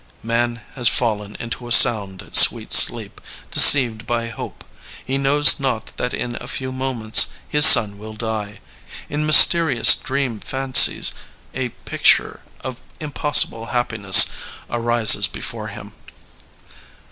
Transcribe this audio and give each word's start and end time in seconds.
*'Man 0.23 0.61
has 0.73 0.87
fallen 0.87 1.35
into 1.39 1.67
a 1.67 1.71
sound, 1.71 2.27
sweet 2.33 2.73
sleep, 2.73 3.21
deceived 3.51 4.07
by 4.07 4.29
hope.... 4.29 4.63
He 5.05 5.19
knows 5.19 5.59
not 5.59 5.95
that 5.97 6.11
in 6.11 6.39
a 6.41 6.47
few 6.47 6.71
moments 6.71 7.27
his 7.47 7.67
son 7.67 7.99
will 7.99 8.15
die. 8.15 8.61
In 9.09 9.27
mysterious 9.27 9.93
dream 9.93 10.39
fancies 10.39 11.13
a 11.53 11.69
picture 11.85 12.41
of 12.61 12.81
impossible 12.99 13.67
happiness 13.67 14.25
arises 14.71 15.27
before 15.27 15.67
him.'' 15.67 15.93